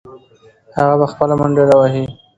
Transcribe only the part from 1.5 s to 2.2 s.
راوهي.